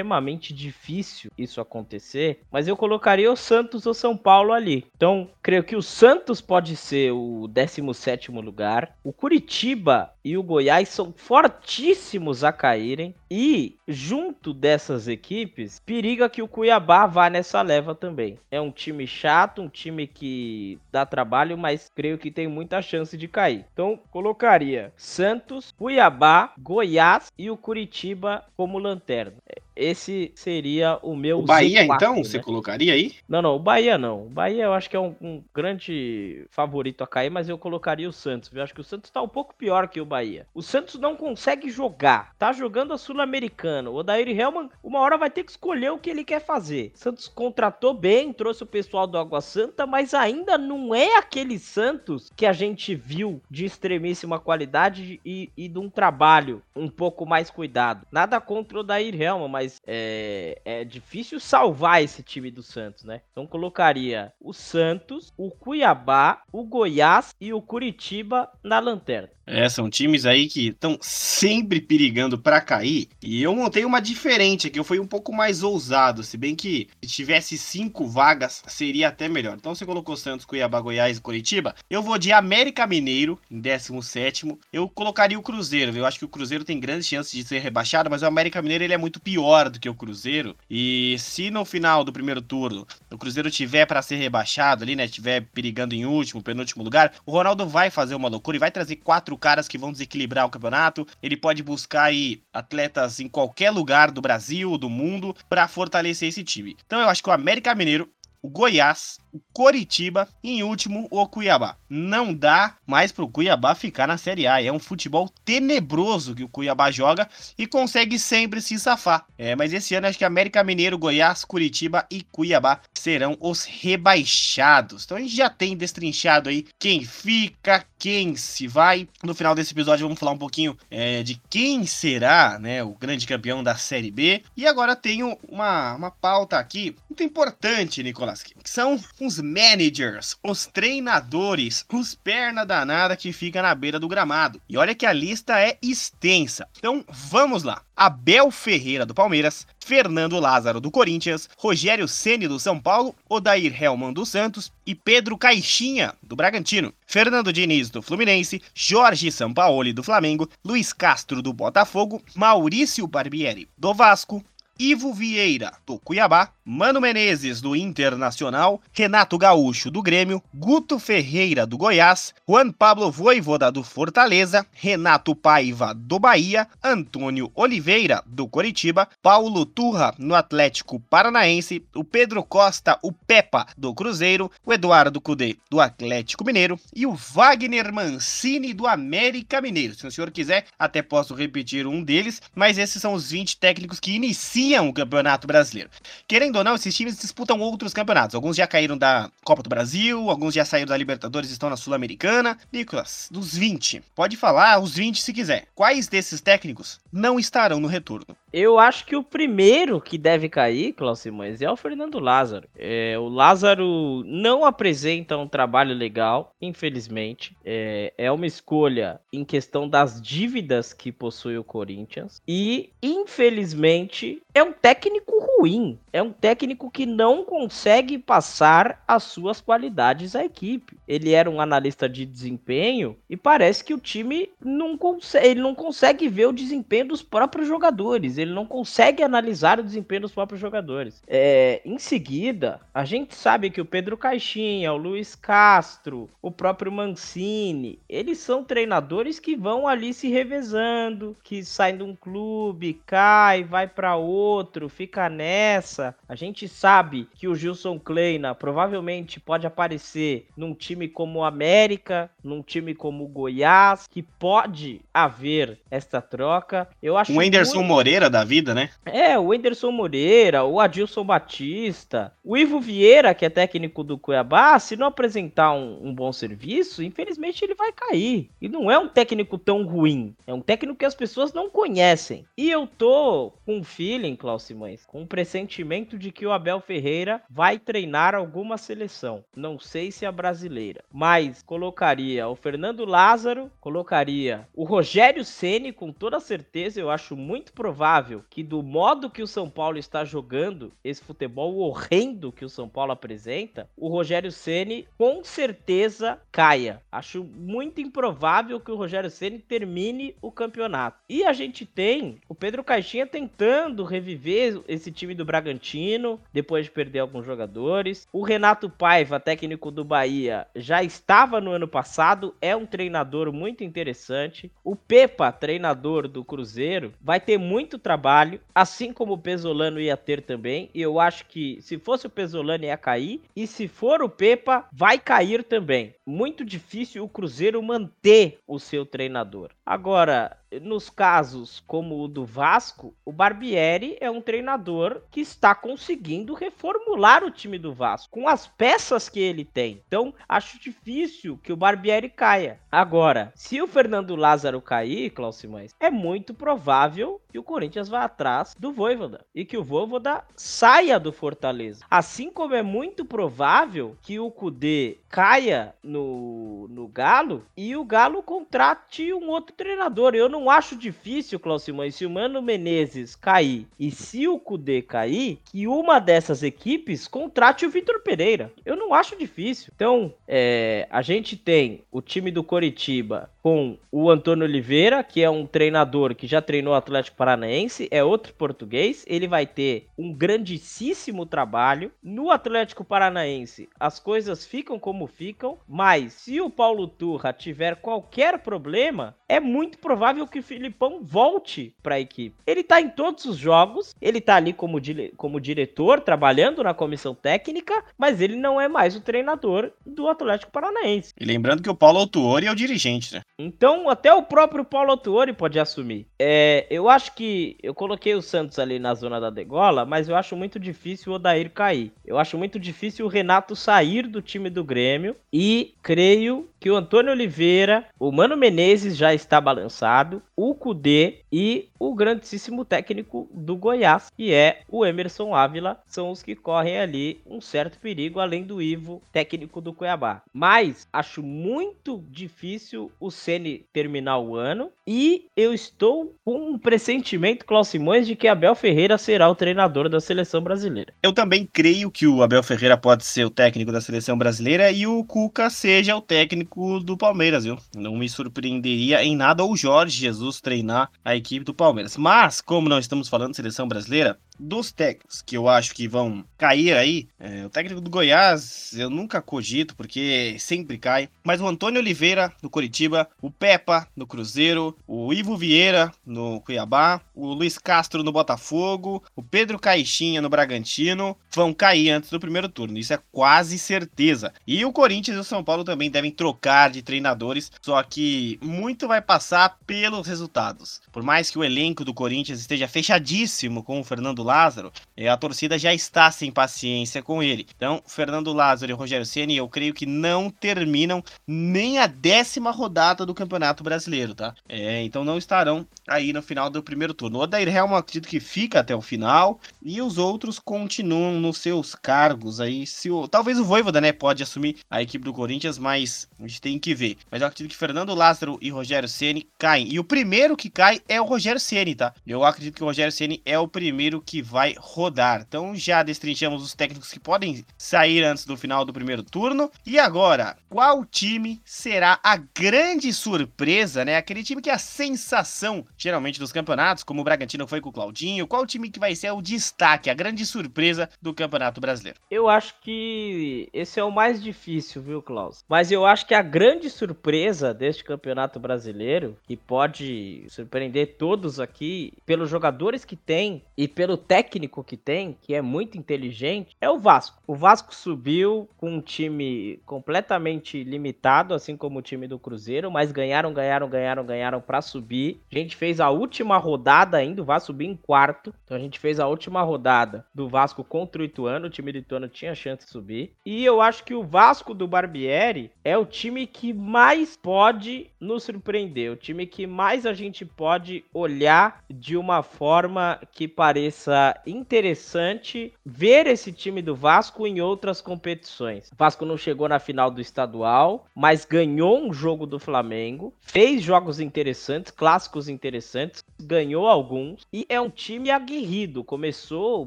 [0.54, 4.86] difícil isso acontecer, mas eu colocaria o Santos ou São Paulo ali.
[4.96, 10.88] Então, creio que o Santos pode ser o 17 lugar, o Curitiba e o Goiás
[10.88, 13.14] são fortíssimos a caírem.
[13.30, 18.36] E junto dessas equipes, periga que o Cuiabá vá nessa leva também.
[18.50, 23.16] É um time chato, um time que dá trabalho, mas creio que tem muita chance
[23.16, 23.66] de cair.
[23.72, 29.36] Então, colocaria Santos, Cuiabá, Goiás e o Curitiba como lanterna.
[29.76, 31.40] Esse seria o meu.
[31.40, 32.16] O Bahia, Z4, então?
[32.16, 32.24] Né?
[32.24, 33.12] Você colocaria aí?
[33.28, 34.24] Não, não, o Bahia não.
[34.24, 38.08] O Bahia eu acho que é um, um, grande favorito a cair, mas eu colocaria
[38.08, 38.50] o Santos.
[38.52, 40.15] Eu acho que o Santos tá um pouco pior que o Bahia.
[40.54, 42.34] O Santos não consegue jogar.
[42.38, 43.90] Tá jogando a Sul-Americana.
[43.90, 46.92] O Odair Helman, uma hora vai ter que escolher o que ele quer fazer.
[46.94, 51.58] O Santos contratou bem, trouxe o pessoal do Água Santa, mas ainda não é aquele
[51.58, 57.26] Santos que a gente viu de extremíssima qualidade e, e de um trabalho um pouco
[57.26, 58.06] mais cuidado.
[58.10, 63.02] Nada contra o Odair Helman, mas mas é, é difícil salvar esse time do Santos,
[63.02, 63.20] né?
[63.32, 69.35] Então colocaria o Santos, o Cuiabá, o Goiás e o Curitiba na lanterna.
[69.46, 73.08] É, são times aí que estão sempre perigando para cair.
[73.22, 76.24] E eu montei uma diferente aqui, eu fui um pouco mais ousado.
[76.24, 79.56] Se bem que se tivesse cinco vagas, seria até melhor.
[79.56, 81.76] Então você colocou Santos, Cuiabá, Goiás e Curitiba.
[81.88, 84.58] Eu vou de América Mineiro, em 17.
[84.72, 85.96] Eu colocaria o Cruzeiro.
[85.96, 88.82] Eu acho que o Cruzeiro tem grandes chances de ser rebaixado, mas o América Mineiro
[88.82, 90.56] ele é muito pior do que o Cruzeiro.
[90.68, 95.06] E se no final do primeiro turno o Cruzeiro tiver para ser rebaixado ali, né?
[95.06, 98.96] Tiver perigando em último, penúltimo lugar, o Ronaldo vai fazer uma loucura e vai trazer
[98.96, 101.06] quatro caras que vão desequilibrar o campeonato.
[101.22, 106.42] Ele pode buscar aí atletas em qualquer lugar do Brasil, do mundo, para fortalecer esse
[106.42, 106.76] time.
[106.86, 108.08] Então eu acho que o América Mineiro
[108.46, 111.76] o Goiás, o Coritiba e em último o Cuiabá.
[111.90, 114.62] Não dá mais pro Cuiabá ficar na Série A.
[114.62, 117.28] É um futebol tenebroso que o Cuiabá joga
[117.58, 119.26] e consegue sempre se safar.
[119.36, 125.04] É, mas esse ano acho que América Mineiro, Goiás, Curitiba e Cuiabá serão os rebaixados.
[125.04, 129.08] Então a gente já tem destrinchado aí quem fica, quem se vai.
[129.24, 133.26] No final desse episódio vamos falar um pouquinho é, de quem será né, o grande
[133.26, 134.42] campeão da Série B.
[134.56, 141.84] E agora tenho uma, uma pauta aqui muito importante, Nicolas, são os managers, os treinadores,
[141.92, 144.60] os perna danada que fica na beira do gramado.
[144.68, 146.68] E olha que a lista é extensa.
[146.78, 147.82] Então, vamos lá.
[147.96, 154.12] Abel Ferreira do Palmeiras, Fernando Lázaro do Corinthians, Rogério Ceni do São Paulo, Odair Helman
[154.12, 156.92] do Santos e Pedro Caixinha do Bragantino.
[157.06, 163.94] Fernando Diniz do Fluminense, Jorge Sampaoli do Flamengo, Luiz Castro do Botafogo, Maurício Barbieri do
[163.94, 164.44] Vasco,
[164.78, 171.78] Ivo Vieira, do Cuiabá, Mano Menezes, do Internacional, Renato Gaúcho, do Grêmio, Guto Ferreira, do
[171.78, 179.64] Goiás, Juan Pablo Voivoda, do Fortaleza, Renato Paiva, do Bahia, Antônio Oliveira, do Coritiba, Paulo
[179.64, 185.80] Turra, no Atlético Paranaense, o Pedro Costa, o Pepa, do Cruzeiro, o Eduardo Cudê, do
[185.80, 189.94] Atlético Mineiro e o Wagner Mancini, do América Mineiro.
[189.94, 194.00] Se o senhor quiser, até posso repetir um deles, mas esses são os 20 técnicos
[194.00, 195.90] que iniciam iniciam o Campeonato Brasileiro.
[196.26, 198.34] Querendo ou não, esses times disputam outros campeonatos.
[198.34, 201.76] Alguns já caíram da Copa do Brasil, alguns já saíram da Libertadores e estão na
[201.76, 202.58] Sul-Americana.
[202.72, 205.68] Nicolas, dos 20, pode falar os 20 se quiser.
[205.72, 208.36] Quais desses técnicos não estarão no retorno?
[208.52, 212.66] Eu acho que o primeiro que deve cair, Cláudio Simões, é o Fernando Lázaro.
[212.74, 217.56] É, o Lázaro não apresenta um trabalho legal, infelizmente.
[217.64, 222.40] É, é uma escolha em questão das dívidas que possui o Corinthians.
[222.48, 225.98] E, infelizmente, é um técnico ruim.
[226.12, 230.96] É um técnico que não consegue passar as suas qualidades à equipe.
[231.06, 235.74] Ele era um analista de desempenho e parece que o time não consegue, ele não
[235.74, 238.38] consegue ver o desempenho dos próprios jogadores.
[238.38, 241.22] Ele não consegue analisar o desempenho dos próprios jogadores.
[241.26, 246.90] É, em seguida, a gente sabe que o Pedro Caixinha, o Luiz Castro, o próprio
[246.90, 253.64] Mancini, eles são treinadores que vão ali se revezando, que saem de um clube, cai,
[253.64, 256.14] vai para outro, fica nessa.
[256.26, 262.30] A gente sabe que o Gilson Kleina provavelmente pode aparecer num time como o América,
[262.42, 266.88] num time como o Goiás, que pode haver esta troca.
[267.02, 267.88] Eu acho o Anderson muito...
[267.88, 268.90] Moreira da vida, né?
[269.04, 274.78] É, o Anderson Moreira, o Adilson Batista, o Ivo Vieira, que é técnico do Cuiabá,
[274.78, 278.50] se não apresentar um, um bom serviço, infelizmente ele vai cair.
[278.60, 282.44] E não é um técnico tão ruim, é um técnico que as pessoas não conhecem.
[282.56, 286.80] E eu tô com um feeling, Klaus Simões, com um pressentimento de que o Abel
[286.80, 288.76] Ferreira vai treinar alguma
[289.16, 289.44] seleção.
[289.56, 296.12] Não sei se a brasileira, mas colocaria o Fernando Lázaro, colocaria o Rogério Ceni com
[296.12, 300.92] toda certeza, eu acho muito provável que do modo que o São Paulo está jogando,
[301.02, 307.00] esse futebol horrendo que o São Paulo apresenta, o Rogério Ceni com certeza caia.
[307.10, 311.18] Acho muito improvável que o Rogério Ceni termine o campeonato.
[311.28, 316.90] E a gente tem o Pedro Caixinha tentando reviver esse time do Bragantino depois de
[316.90, 318.26] perder alguns jogadores.
[318.32, 323.84] O Renato Paiva, técnico do Bahia, já estava no ano passado, é um treinador muito
[323.84, 324.68] interessante.
[324.82, 330.42] O Pepa, treinador do Cruzeiro, vai ter muito trabalho assim como o Pesolano ia ter
[330.42, 330.90] também.
[330.92, 334.88] E eu acho que se fosse o Pesolano ia cair, e se for o Pepa,
[334.92, 336.16] vai cair também.
[336.26, 339.70] Muito difícil o Cruzeiro manter o seu treinador.
[339.86, 346.54] Agora, nos casos como o do Vasco, o Barbieri é um treinador que está conseguindo
[346.54, 350.02] reformular o time do Vasco com as peças que ele tem.
[350.06, 352.80] Então, acho difícil que o Barbieri caia.
[352.90, 358.24] Agora, se o Fernando Lázaro cair, Klaus Simões, é muito provável que o Corinthians vá
[358.24, 362.04] atrás do Voivoda e que o Voivoda saia do Fortaleza.
[362.10, 368.42] Assim como é muito provável que o Cudê caia no, no Galo e o Galo
[368.42, 370.34] contrate um outro treinador.
[370.34, 375.02] Eu não acho difícil, Klaus Simões, se o Mano Menezes cair e se o Kudê
[375.02, 378.72] cair, que uma dessas equipes contrate o Vitor Pereira.
[378.84, 379.92] Eu não acho difícil.
[379.94, 385.50] Então, é, a gente tem o time do Coritiba com o Antônio Oliveira, que é
[385.50, 389.24] um treinador que já treinou o Atlético Paranaense, é outro português.
[389.26, 392.12] Ele vai ter um grandíssimo trabalho.
[392.22, 398.60] No Atlético Paranaense, as coisas ficam como ficam, mas se o Paulo Turra tiver qualquer
[398.60, 402.56] problema, é muito provável que o Filipão volte para a equipe.
[402.66, 405.00] Ele tá em todos os jogos, ele tá ali como,
[405.36, 410.72] como diretor, trabalhando na comissão técnica, mas ele não é mais o treinador do Atlético
[410.72, 411.32] Paranaense.
[411.38, 413.40] E lembrando que o Paulo Autuori é o dirigente, né?
[413.58, 416.26] Então, até o próprio Paulo Autuori pode assumir.
[416.38, 420.36] É, eu acho que eu coloquei o Santos ali na zona da degola, mas eu
[420.36, 422.12] acho muito difícil o Odair cair.
[422.24, 426.94] Eu acho muito difícil o Renato sair do time do Grêmio e creio que o
[426.94, 433.76] Antônio Oliveira, o Mano Menezes já está balançado, o Cudê e o grandíssimo técnico do
[433.76, 438.62] Goiás, que é o Emerson Ávila, são os que correm ali um certo perigo, além
[438.62, 440.42] do Ivo, técnico do Cuiabá.
[440.52, 447.64] Mas acho muito difícil o Ceni terminar o ano e eu estou com um pressentimento,
[447.64, 451.14] Klaus Simões, de que Abel Ferreira será o treinador da seleção brasileira.
[451.22, 455.06] Eu também creio que o Abel Ferreira pode ser o técnico da seleção brasileira e
[455.06, 457.78] o Cuca seja o técnico do Palmeiras, viu?
[457.96, 462.16] Não me surpreenderia em nada o Jorge Jesus treinar a equipe do Palmeiras.
[462.16, 466.44] Mas, como não estamos falando de seleção brasileira, dos técnicos que eu acho que vão
[466.56, 471.28] cair aí, é, o técnico do Goiás eu nunca cogito, porque sempre cai.
[471.44, 477.20] Mas o Antônio Oliveira, no Coritiba, o Pepa, no Cruzeiro, o Ivo Vieira, no Cuiabá,
[477.34, 482.68] o Luiz Castro, no Botafogo, o Pedro Caixinha, no Bragantino, vão cair antes do primeiro
[482.68, 482.98] turno.
[482.98, 484.52] Isso é quase certeza.
[484.66, 489.08] E o Corinthians e o São Paulo também devem trocar de treinadores, só que muito
[489.08, 491.00] vai passar pelos resultados.
[491.12, 495.36] Por mais que o elenco do Corinthians esteja fechadíssimo com o Fernando Lázaro, é, a
[495.36, 497.66] torcida já está sem paciência com ele.
[497.76, 503.26] Então, Fernando Lázaro e Rogério Ceni, eu creio que não terminam nem a décima rodada
[503.26, 504.54] do Campeonato Brasileiro, tá?
[504.68, 507.38] É, então não estarão aí no final do primeiro turno.
[507.38, 511.94] O Odair Helman acredito que fica até o final e os outros continuam nos seus
[511.94, 512.86] cargos aí.
[512.86, 516.60] Se o, talvez o Voivoda, né, pode assumir a equipe do Corinthians, mas a gente
[516.60, 517.16] tem que ver.
[517.30, 519.92] Mas eu acredito que Fernando Lázaro e Rogério Ceni caem.
[519.92, 522.14] E o primeiro que cai é o Rogério Ceni, tá?
[522.26, 525.44] Eu acredito que o Rogério Ceni é o primeiro que vai rodar.
[525.46, 529.70] Então já destrinchamos os técnicos que podem sair antes do final do primeiro turno.
[529.84, 534.16] E agora, qual time será a grande surpresa, né?
[534.16, 537.92] Aquele time que é a sensação, geralmente, dos campeonatos, como o Bragantino foi com o
[537.92, 538.46] Claudinho.
[538.46, 542.18] Qual time que vai ser o destaque, a grande surpresa do Campeonato Brasileiro?
[542.30, 545.64] Eu acho que esse é o mais difícil, viu, Klaus?
[545.68, 552.12] Mas eu acho que a grande surpresa deste Campeonato Brasileiro, que pode surpreender todos aqui,
[552.24, 556.98] pelos jogadores que tem e pelo técnico que tem, que é muito inteligente, é o
[556.98, 557.40] Vasco.
[557.46, 563.12] O Vasco subiu com um time completamente limitado, assim como o time do Cruzeiro, mas
[563.12, 565.40] ganharam, ganharam, ganharam, ganharam para subir.
[565.50, 568.52] A gente fez a última rodada ainda, o Vasco subiu em quarto.
[568.64, 571.98] Então a gente fez a última rodada do Vasco contra o Ituano, o time do
[571.98, 573.32] Ituano tinha chance de subir.
[573.44, 578.44] E eu acho que o Vasco do Barbieri é o time que mais pode nos
[578.44, 584.15] surpreender, o time que mais a gente pode olhar de uma forma que pareça
[584.46, 588.88] interessante ver esse time do Vasco em outras competições.
[588.92, 593.82] O Vasco não chegou na final do estadual, mas ganhou um jogo do Flamengo, fez
[593.82, 599.04] jogos interessantes, clássicos interessantes, ganhou alguns e é um time aguerrido.
[599.04, 599.86] Começou o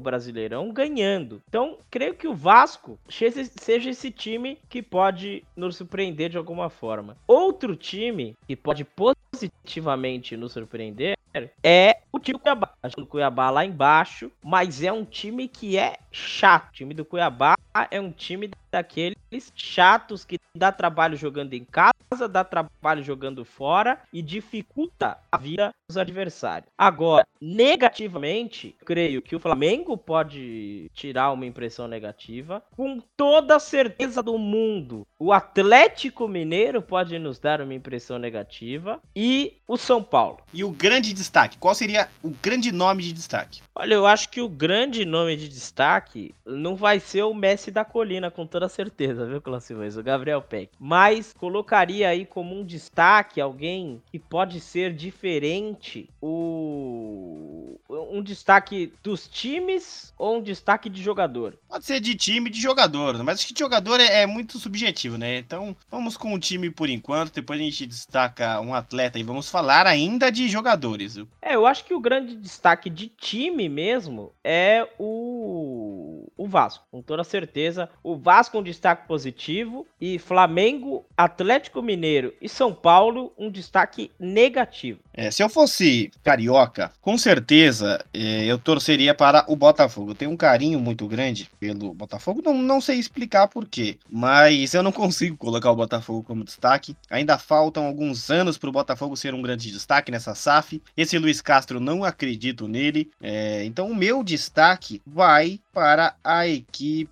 [0.00, 1.42] Brasileirão ganhando.
[1.48, 7.16] Então, creio que o Vasco seja esse time que pode nos surpreender de alguma forma.
[7.26, 11.16] Outro time que pode positivamente nos surpreender
[11.62, 12.69] é o time do Cuiabá.
[12.96, 16.70] O Cuiabá lá embaixo, mas é um time que é chato.
[16.70, 17.54] O time do Cuiabá
[17.90, 19.19] é um time daqueles
[19.54, 25.72] chatos que dá trabalho jogando em casa, dá trabalho jogando fora e dificulta a vida
[25.88, 26.70] dos adversários.
[26.76, 32.62] Agora, negativamente, creio que o Flamengo pode tirar uma impressão negativa.
[32.76, 39.00] Com toda a certeza do mundo, o Atlético Mineiro pode nos dar uma impressão negativa
[39.14, 40.38] e o São Paulo.
[40.52, 43.62] E o grande destaque, qual seria o grande nome de destaque?
[43.74, 47.84] Olha, eu acho que o grande nome de destaque não vai ser o Messi da
[47.84, 49.96] Colina, com toda certeza, viu, Classivões?
[49.96, 50.70] O Gabriel Peck.
[50.78, 59.26] Mas colocaria aí como um destaque alguém que pode ser diferente, o um destaque dos
[59.26, 61.58] times ou um destaque de jogador?
[61.68, 64.58] Pode ser de time e de jogador, mas acho que de jogador é, é, muito
[64.58, 65.38] subjetivo, né?
[65.38, 69.48] Então vamos com o time por enquanto, depois a gente destaca um atleta e vamos
[69.48, 71.16] falar ainda de jogadores.
[71.40, 77.02] É, eu acho que o grande destaque de time mesmo é o, o Vasco, com
[77.02, 77.88] toda certeza.
[78.02, 85.00] O Vasco um destaque positivo e Flamengo, Atlético Mineiro e São Paulo um destaque negativo.
[85.20, 90.12] É, se eu fosse carioca, com certeza é, eu torceria para o Botafogo.
[90.12, 94.82] Eu tenho um carinho muito grande pelo Botafogo, não, não sei explicar porquê, mas eu
[94.82, 96.96] não consigo colocar o Botafogo como destaque.
[97.10, 100.82] Ainda faltam alguns anos para o Botafogo ser um grande destaque nessa SAF.
[100.96, 107.10] Esse Luiz Castro não acredito nele, é, então o meu destaque vai para a equipe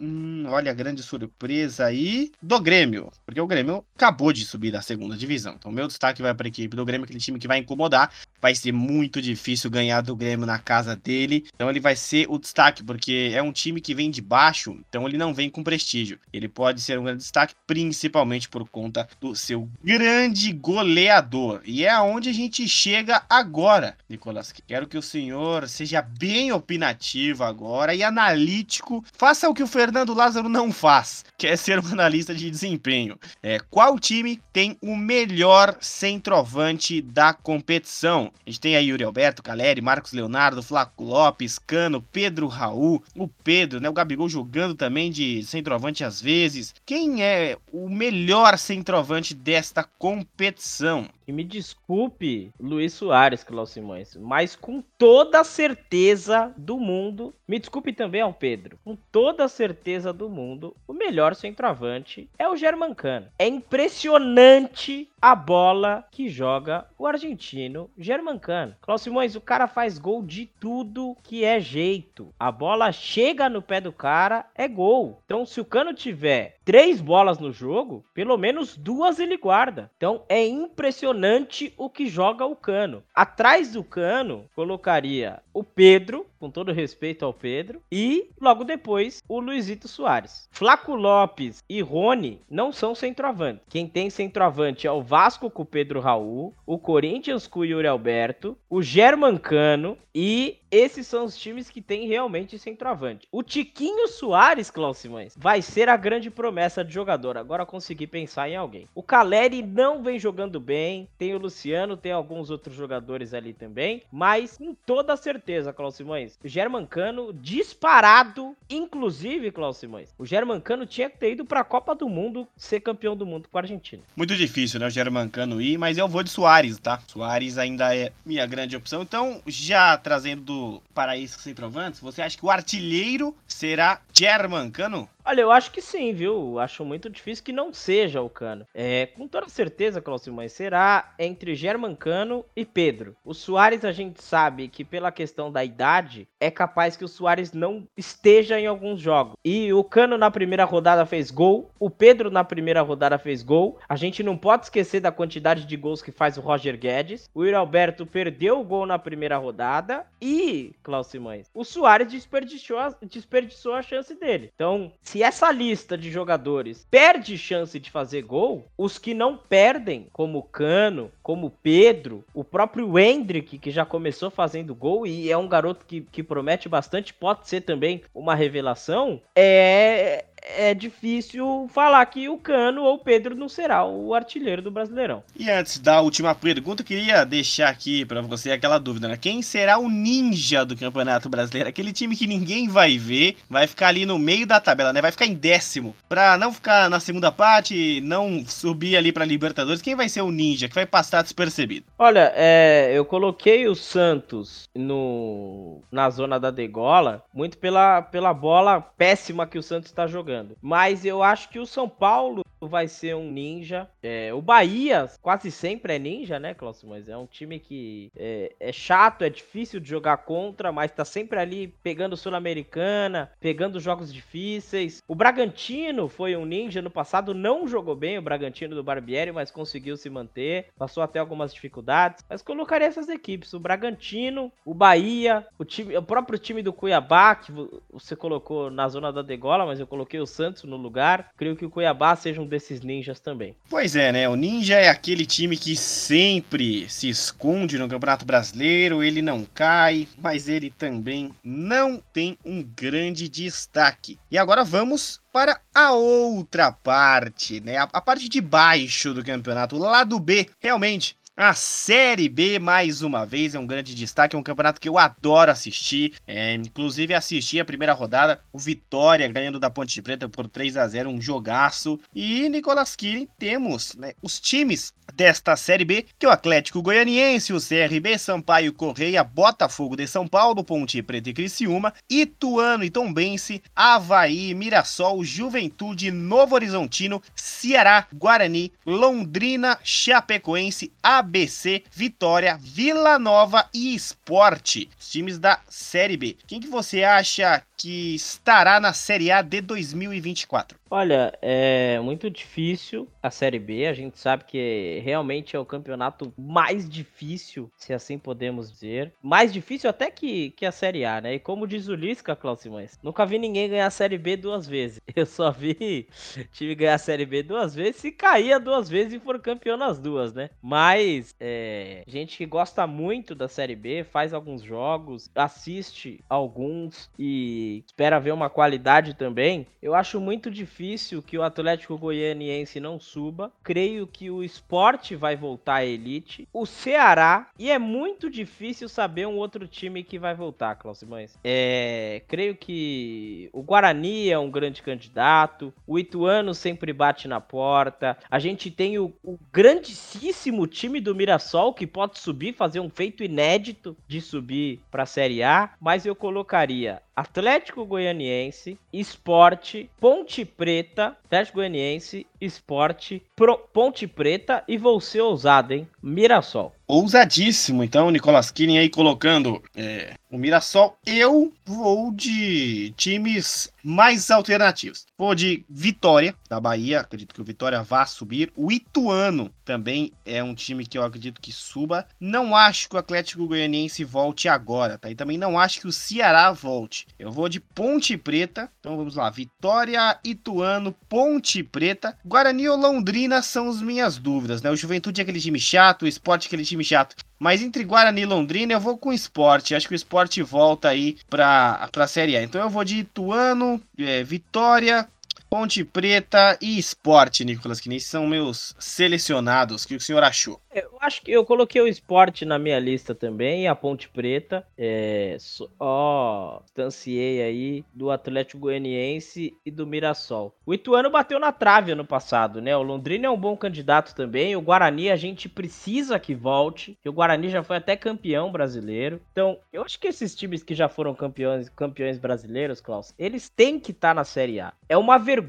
[0.00, 3.10] hum, olha a grande surpresa aí, do Grêmio.
[3.24, 5.54] Porque o Grêmio acabou de subir da segunda divisão.
[5.58, 8.12] Então, meu destaque vai para a equipe do Grêmio, aquele time que vai incomodar.
[8.40, 11.44] Vai ser muito difícil ganhar do Grêmio na casa dele.
[11.54, 15.06] Então, ele vai ser o destaque, porque é um time que vem de baixo, então
[15.06, 16.18] ele não vem com prestígio.
[16.32, 21.60] Ele pode ser um grande destaque, principalmente por conta do seu grande goleador.
[21.64, 24.52] E é aonde a gente chega agora, Nicolas.
[24.66, 29.04] Quero que o senhor seja bem opinativo agora e analítico.
[29.12, 33.18] Faça o que o Fernando Lázaro não faz, que é ser um analista de desempenho.
[33.42, 38.32] É, qual time tem o melhor centroavante da competição?
[38.46, 43.28] A gente tem aí Yuri Alberto, Caleri, Marcos Leonardo, Flaco Lopes, Cano, Pedro Raul, o
[43.28, 43.90] Pedro, né?
[43.90, 46.74] O Gabigol jogando também de centroavante às vezes.
[46.86, 51.06] Quem é o melhor centroavante desta competição?
[51.32, 58.20] Me desculpe, Luiz Soares, Cláudio Simões, mas com toda certeza do mundo, me desculpe também
[58.20, 63.28] ao Pedro, com toda certeza do mundo, o melhor centroavante é o Germancano.
[63.38, 68.76] É impressionante a bola que joga o argentino Germancano.
[68.82, 72.34] Cláudio Simões, o cara faz gol de tudo que é jeito.
[72.38, 75.22] A bola chega no pé do cara, é gol.
[75.24, 79.90] Então, se o Cano tiver três bolas no jogo, pelo menos duas ele guarda.
[79.96, 83.02] Então, é impressionante impressionante o que joga o Cano.
[83.14, 89.38] Atrás do Cano, colocaria o Pedro, com todo respeito ao Pedro, e logo depois o
[89.38, 90.48] Luizito Soares.
[90.50, 93.60] Flaco Lopes e Rony não são centroavante.
[93.68, 97.86] Quem tem centroavante é o Vasco com o Pedro Raul, o Corinthians com o Yuri
[97.86, 103.28] Alberto, o Germancano e esses são os times que têm realmente centroavante.
[103.30, 107.36] O Tiquinho Soares, Klaus Simões, vai ser a grande promessa de jogador.
[107.36, 108.88] Agora consegui pensar em alguém.
[108.94, 111.08] O Caleri não vem jogando bem.
[111.18, 114.02] Tem o Luciano, tem alguns outros jogadores ali também.
[114.10, 118.56] Mas com toda certeza, Klaus Simões, o Germancano disparado.
[118.68, 122.80] Inclusive, Klaus Simões, o Germancano tinha que ter ido para a Copa do Mundo ser
[122.80, 124.02] campeão do mundo com a Argentina.
[124.16, 124.86] Muito difícil, né?
[124.86, 127.00] O Germancano ir, mas eu vou de Soares, tá?
[127.06, 129.02] Soares ainda é minha grande opção.
[129.02, 135.08] Então, já trazendo do Paraíso Sem Provantes, você acha que o artilheiro será Germancano?
[135.32, 136.58] Olha, eu acho que sim, viu?
[136.58, 138.66] Acho muito difícil que não seja o Cano.
[138.74, 143.16] É, com toda certeza, Cláudio mas será entre Germancano e Pedro.
[143.24, 147.54] O Soares a gente sabe que pela questão da idade, é capaz que o Soares
[147.54, 149.32] não esteja em alguns jogos.
[149.42, 153.78] E o Cano na primeira rodada fez gol, o Pedro na primeira rodada fez gol.
[153.88, 157.30] A gente não pode esquecer da quantidade de gols que faz o Roger Guedes.
[157.34, 162.76] O Yuri Alberto perdeu o gol na primeira rodada e, Cláudio Simões, o Soares desperdiçou
[162.76, 164.50] a, desperdiçou a chance dele.
[164.54, 170.08] Então, se essa lista de jogadores perde chance de fazer gol, os que não perdem,
[170.12, 175.48] como Cano, como Pedro, o próprio Hendrick, que já começou fazendo gol e é um
[175.48, 182.28] garoto que, que promete bastante, pode ser também uma revelação, é, é difícil falar que
[182.28, 185.22] o Cano ou o Pedro não será o artilheiro do Brasileirão.
[185.38, 189.16] E antes da última pergunta, eu queria deixar aqui para você aquela dúvida, né?
[189.16, 191.68] Quem será o ninja do Campeonato Brasileiro?
[191.68, 195.00] Aquele time que ninguém vai ver, vai ficar ali no meio da tabela, né?
[195.00, 199.82] Vai ficar em décimo, para não ficar na segunda parte, não subir ali para Libertadores.
[199.82, 201.86] Quem vai ser o ninja que vai passar despercebido?
[201.98, 208.80] Olha, é, eu coloquei o Santos no na zona da degola muito pela, pela bola
[208.80, 210.56] péssima que o Santos está jogando jogando.
[210.60, 213.88] Mas eu acho que o São Paulo vai ser um ninja.
[214.02, 216.72] É, o Bahia quase sempre é ninja, né, Cláudio?
[216.88, 221.04] Mas é um time que é, é, chato, é difícil de jogar contra, mas tá
[221.04, 225.02] sempre ali pegando Sul-Americana, pegando jogos difíceis.
[225.06, 229.50] O Bragantino foi um ninja no passado, não jogou bem o Bragantino do Barbieri, mas
[229.50, 232.24] conseguiu se manter, passou até algumas dificuldades.
[232.28, 237.34] Mas colocaria essas equipes: o Bragantino, o Bahia, o, time, o próprio time do Cuiabá,
[237.34, 237.52] que
[237.92, 241.30] você colocou na zona da degola, mas eu coloquei o Santos no lugar.
[241.36, 243.56] Creio que o Cuiabá seja um desses ninjas também.
[243.68, 244.28] Pois é, né?
[244.28, 250.06] O Ninja é aquele time que sempre se esconde no Campeonato Brasileiro, ele não cai,
[250.18, 254.18] mas ele também não tem um grande destaque.
[254.30, 257.78] E agora vamos para a outra parte, né?
[257.78, 260.46] A, a parte de baixo do campeonato, o lado B.
[260.60, 264.88] Realmente, a Série B, mais uma vez, é um grande destaque, é um campeonato que
[264.88, 266.14] eu adoro assistir.
[266.26, 270.86] É, inclusive, assisti a primeira rodada, o Vitória ganhando da Ponte Preta por 3 a
[270.86, 271.98] 0 um jogaço.
[272.14, 277.52] E Nicolas Kirin, temos né, os times desta Série B, que é o Atlético Goianiense,
[277.52, 283.62] o CRB, Sampaio Correia, Botafogo de São Paulo, Ponte Preta e Criciúma, Ituano e Tombense,
[283.74, 294.88] Havaí, Mirassol, Juventude, Novo Horizontino, Ceará, Guarani, Londrina, Chapecoense, ABC, Vitória, Vila Nova e Esporte,
[294.98, 296.36] os times da Série B.
[296.46, 300.81] Quem que você acha que estará na Série A de 2024?
[300.94, 303.86] Olha, é muito difícil a Série B.
[303.86, 309.10] A gente sabe que realmente é o campeonato mais difícil, se assim podemos dizer.
[309.22, 311.36] Mais difícil até que, que a Série A, né?
[311.36, 314.66] E como diz o Lisca, Klaus Simões, nunca vi ninguém ganhar a Série B duas
[314.68, 315.00] vezes.
[315.16, 316.06] Eu só vi
[316.52, 319.98] time ganhar a Série B duas vezes e caía duas vezes e for campeão nas
[319.98, 320.50] duas, né?
[320.60, 327.82] Mas, é, gente que gosta muito da Série B, faz alguns jogos, assiste alguns e
[327.86, 330.81] espera ver uma qualidade também, eu acho muito difícil
[331.22, 333.52] que o Atlético Goianiense não suba.
[333.62, 336.48] Creio que o esporte vai voltar à elite.
[336.52, 341.38] O Ceará, e é muito difícil saber um outro time que vai voltar, Klaus Simões.
[341.44, 348.18] É, creio que o Guarani é um grande candidato, o Ituano sempre bate na porta.
[348.28, 353.22] A gente tem o, o grandíssimo time do Mirassol que pode subir, fazer um feito
[353.22, 361.16] inédito de subir para a Série A, mas eu colocaria Atlético Goianiense, Esporte, Ponte Preta,
[361.24, 365.88] Atlético Goianiense, Esporte, Pro, Ponte Preta e vou ser ousado, hein?
[366.02, 366.74] Mirassol.
[366.86, 370.98] Ousadíssimo, então, Nicolas Killing aí colocando é, o Mirassol.
[371.06, 375.06] Eu vou de times mais alternativos.
[375.16, 377.00] Vou de Vitória, da Bahia.
[377.00, 378.52] Acredito que o Vitória vá subir.
[378.54, 382.06] O Ituano também é um time que eu acredito que suba.
[382.20, 385.10] Não acho que o Atlético Goianiense volte agora, tá?
[385.10, 387.06] E também não acho que o Ceará volte.
[387.18, 388.70] Eu vou de Ponte Preta.
[388.80, 389.30] Então vamos lá.
[389.30, 392.18] Vitória, Ituano, Ponte Preta.
[392.32, 394.70] Guarani ou Londrina são as minhas dúvidas, né?
[394.70, 397.14] O Juventude é aquele time chato, o Sport é aquele time chato.
[397.38, 399.74] Mas entre Guarani e Londrina eu vou com o esporte.
[399.74, 402.42] Acho que o esporte volta aí pra, pra Série A.
[402.42, 405.06] Então eu vou de Ituano, é, Vitória,
[405.52, 409.84] Ponte Preta e Esporte, Nicolas, nem são meus selecionados.
[409.84, 410.58] O que o senhor achou?
[410.74, 414.66] Eu acho que eu coloquei o esporte na minha lista também, a Ponte Preta.
[414.78, 420.54] É, só distanciei aí do Atlético Goianiense e do Mirassol.
[420.64, 422.74] O Ituano bateu na trave ano passado, né?
[422.74, 424.56] O Londrina é um bom candidato também.
[424.56, 426.96] O Guarani a gente precisa que volte.
[427.04, 429.20] o Guarani já foi até campeão brasileiro.
[429.32, 433.78] Então, eu acho que esses times que já foram campeões, campeões brasileiros, Klaus, eles têm
[433.78, 434.72] que estar tá na Série A.
[434.88, 435.41] É uma vergonha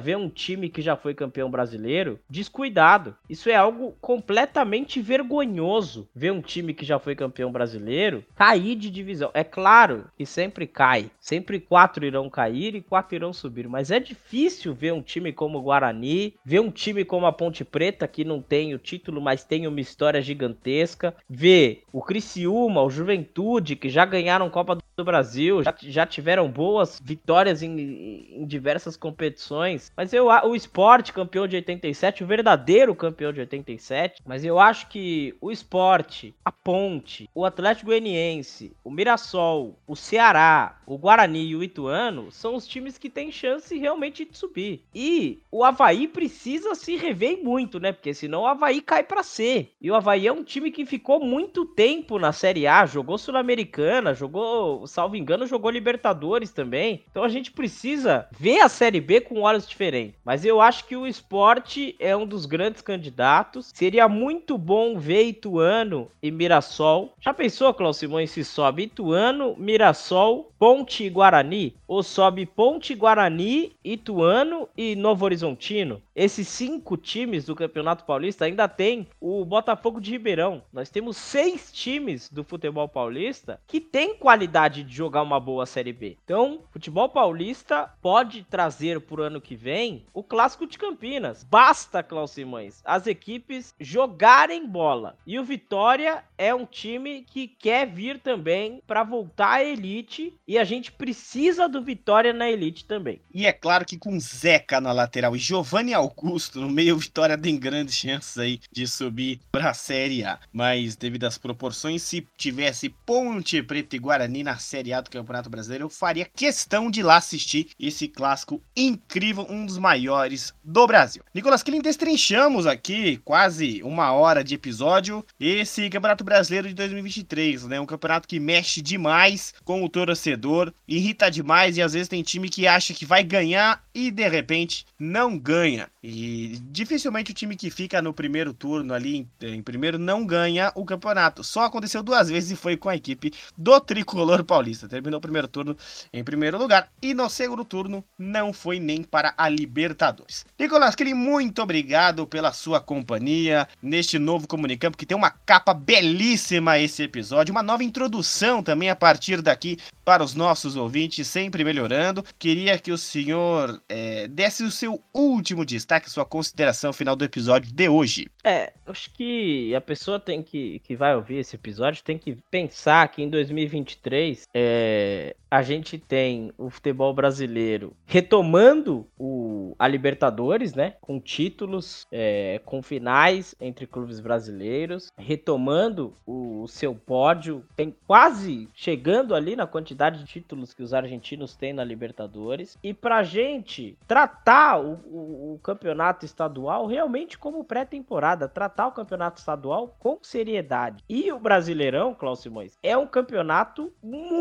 [0.00, 3.16] ver um time que já foi campeão brasileiro descuidado.
[3.28, 8.90] Isso é algo completamente vergonhoso ver um time que já foi campeão brasileiro cair de
[8.90, 9.30] divisão.
[9.34, 13.98] É claro que sempre cai, sempre quatro irão cair e quatro irão subir, mas é
[13.98, 18.24] difícil ver um time como o Guarani, ver um time como a Ponte Preta que
[18.24, 23.88] não tem o título, mas tem uma história gigantesca, ver o Criciúma, o Juventude que
[23.88, 30.12] já ganharam Copa do Brasil, já, já tiveram boas vitórias em, em diversas competições, mas
[30.12, 34.86] eu o esporte campeão de 87, o verdadeiro campeão de 87, mas eu eu acho
[34.88, 41.56] que o esporte, a ponte, o Atlético Goianiense, o Mirassol, o Ceará, o Guarani e
[41.56, 44.82] o Ituano são os times que têm chance realmente de subir.
[44.94, 47.92] E o Havaí precisa se rever muito, né?
[47.92, 49.70] Porque senão o Havaí cai para C.
[49.80, 54.12] E o Havaí é um time que ficou muito tempo na Série A, jogou Sul-Americana,
[54.12, 57.02] jogou, salvo engano, jogou Libertadores também.
[57.10, 60.16] Então a gente precisa ver a Série B com olhos diferentes.
[60.24, 63.70] Mas eu acho que o esporte é um dos grandes candidatos.
[63.74, 67.14] Seria muito bom ver Ituano e Mirassol.
[67.20, 71.74] Já pensou, Cláudio Simões, se sobe Ituano, Mirassol, Ponte e Guarani?
[71.88, 76.00] Ou sobe Ponte, Guarani, Ituano e Novo Horizontino?
[76.14, 80.62] Esses cinco times do Campeonato Paulista ainda tem o Botafogo de Ribeirão.
[80.72, 85.92] Nós temos seis times do futebol paulista que tem qualidade de jogar uma boa Série
[85.92, 86.16] B.
[86.24, 91.44] Então, futebol paulista pode trazer o ano que vem o clássico de Campinas.
[91.44, 95.16] Basta, Cláudio Simões, as equipes jogar jogarem bola.
[95.26, 100.58] E o Vitória é um time que quer vir também para voltar à elite e
[100.58, 103.20] a gente precisa do Vitória na elite também.
[103.32, 107.58] E é claro que com Zeca na lateral e Giovanni Augusto no meio, Vitória tem
[107.58, 110.38] grandes chances aí de subir para a Série A.
[110.52, 115.50] Mas devido às proporções, se tivesse Ponte Preta e Guarani na Série A do Campeonato
[115.50, 121.22] Brasileiro, eu faria questão de lá assistir esse clássico incrível, um dos maiores do Brasil.
[121.34, 127.80] Nicolas Killing, destrinchamos aqui quase uma hora de episódio esse Campeonato Brasileiro de 2023, né?
[127.80, 132.48] Um campeonato que mexe demais com o torcedor, irrita demais e às vezes tem time
[132.48, 135.88] que acha que vai ganhar e de repente não ganha.
[136.02, 140.84] E dificilmente o time que fica no primeiro turno ali em, primeiro não ganha o
[140.84, 141.44] campeonato.
[141.44, 144.86] Só aconteceu duas vezes e foi com a equipe do tricolor Paulista.
[144.86, 145.74] Terminou o primeiro turno
[146.12, 150.44] em primeiro lugar e no segundo turno não foi nem para a Libertadores.
[150.58, 156.78] Nicolas Kili, muito obrigado pela sua companhia neste novo Comunicampo que tem uma capa belíssima
[156.78, 162.22] esse episódio, uma nova introdução também a partir daqui para os nossos ouvintes, sempre melhorando.
[162.38, 167.72] Queria que o senhor é, desse o seu último destaque, sua consideração final do episódio
[167.72, 168.28] de hoje.
[168.44, 173.08] É, acho que a pessoa tem que, que vai ouvir esse episódio tem que pensar
[173.08, 180.94] que em 2023 é, a gente tem o futebol brasileiro retomando o, a Libertadores, né?
[181.00, 188.68] Com títulos, é, com finais entre clubes brasileiros, retomando o, o, seu pódio, tem quase
[188.72, 192.78] chegando ali na quantidade de títulos que os argentinos têm na Libertadores.
[192.82, 199.38] E pra gente tratar o, o, o campeonato estadual realmente como pré-temporada, tratar o campeonato
[199.38, 201.04] estadual com seriedade.
[201.08, 204.31] E o Brasileirão, Klaus Simões, é um campeonato muito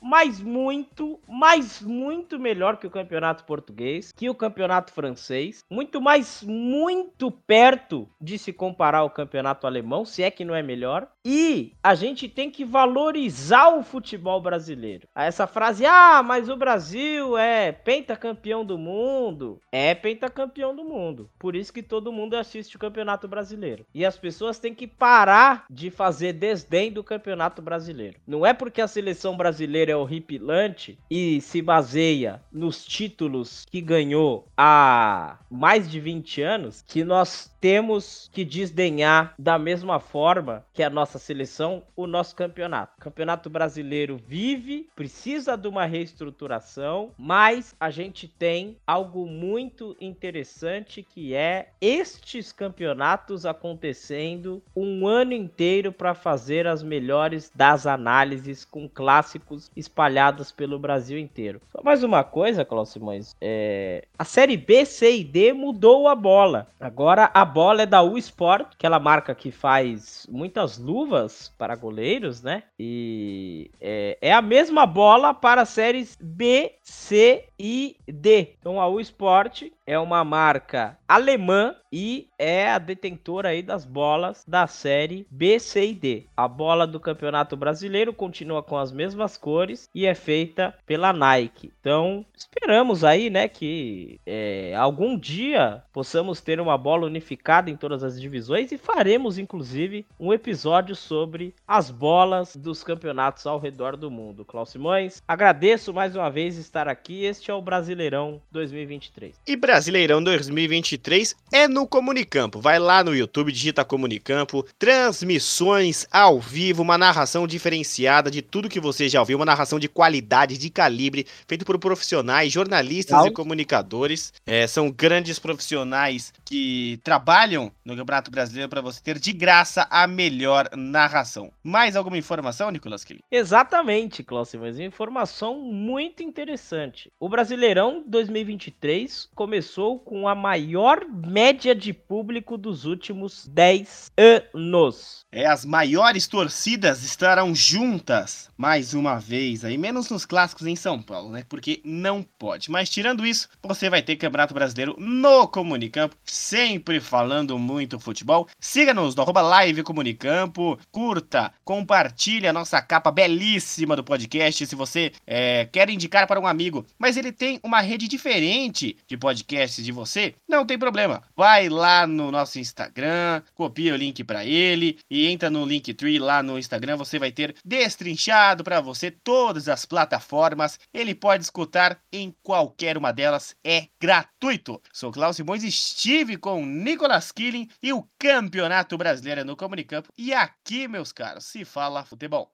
[0.00, 6.00] mais mas muito, mas muito melhor que o campeonato português, que o campeonato francês, muito
[6.00, 11.08] mais, muito perto de se comparar ao campeonato alemão, se é que não é melhor.
[11.24, 15.08] E a gente tem que valorizar o futebol brasileiro.
[15.14, 21.30] Essa frase, ah, mas o Brasil é pentacampeão do mundo, é pentacampeão do mundo.
[21.38, 23.84] Por isso que todo mundo assiste o campeonato brasileiro.
[23.94, 28.18] E as pessoas têm que parar de fazer desdém do campeonato brasileiro.
[28.26, 34.48] Não é porque a seleção brasileira é horripilante e se baseia nos títulos que ganhou
[34.56, 40.90] há mais de 20 anos, que nós temos que desdenhar da mesma forma que a
[40.90, 42.94] nossa seleção o nosso campeonato.
[42.98, 51.02] O campeonato brasileiro vive, precisa de uma reestruturação, mas a gente tem algo muito interessante
[51.02, 58.88] que é estes campeonatos acontecendo um ano inteiro para fazer as melhores das análises com
[59.02, 61.60] clássicos espalhados pelo Brasil inteiro.
[61.72, 64.04] Só mais uma coisa, Cláudio Simões, é...
[64.16, 66.68] a série B, C e D mudou a bola.
[66.78, 72.42] Agora a bola é da U Sport, aquela marca que faz muitas luvas para goleiros,
[72.42, 72.62] né?
[72.78, 78.54] E é, é a mesma bola para séries B, C e D.
[78.60, 84.44] Então a U Sport é uma marca alemã e é a detentora aí das bolas
[84.48, 86.26] da série B, C e D.
[86.34, 91.70] A bola do Campeonato Brasileiro continua com as mesmas cores e é feita pela Nike.
[91.80, 98.02] Então, esperamos aí, né, que é, algum dia possamos ter uma bola unificada em todas
[98.02, 104.10] as divisões e faremos, inclusive, um episódio sobre as bolas dos campeonatos ao redor do
[104.10, 104.44] mundo.
[104.44, 107.24] Klaus Simões, agradeço mais uma vez estar aqui.
[107.24, 109.38] Este é o Brasileirão 2023.
[109.46, 112.60] E Brasileirão 2023 é no Comunicampo.
[112.60, 118.78] Vai lá no YouTube, digita Comunicampo, transmissões ao vivo, uma narração diferenciada de tudo que
[118.78, 124.34] você já ouviu, uma narração de qualidade, de calibre, feito por profissionais, jornalistas e comunicadores.
[124.44, 130.06] É, são grandes profissionais que trabalham no Campeonato Brasileiro para você ter de graça a
[130.06, 131.50] melhor narração.
[131.62, 133.24] Mais alguma informação, Nicolas Kelly?
[133.30, 137.10] Exatamente, Cláudio, mas uma informação muito interessante.
[137.18, 145.22] O Brasileirão 2023 começou com a maior média de público dos últimos 10 anos.
[145.30, 151.00] É, as maiores torcidas estarão juntas mais uma vez aí, menos nos clássicos em São
[151.00, 151.44] Paulo, né?
[151.48, 152.70] Porque não pode.
[152.70, 158.46] Mas tirando isso, você vai ter Campeonato Brasileiro no Comunicampo, sempre falando muito futebol.
[158.60, 165.12] Siga-nos no arroba live Comunicampo, curta, compartilhe a nossa capa belíssima do podcast se você
[165.26, 169.16] é, quer indicar para um amigo, mas ele tem uma rede diferente de
[169.52, 171.22] de você, não tem problema.
[171.36, 176.42] Vai lá no nosso Instagram, copia o link para ele e entra no Linktree lá
[176.42, 180.78] no Instagram, você vai ter destrinchado para você todas as plataformas.
[180.92, 184.80] Ele pode escutar em qualquer uma delas, é gratuito.
[184.92, 190.08] Sou Klaus Simões, estive com Nicolas Killing e o Campeonato Brasileiro no Comunicampo.
[190.16, 192.50] E aqui, meus caros, se fala futebol.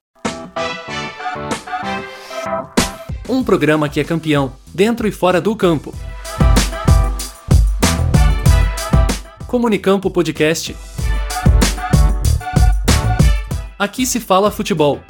[3.29, 5.93] Um programa que é campeão, dentro e fora do campo.
[9.49, 10.77] Comunicampo Podcast.
[13.79, 15.01] Aqui se fala futebol.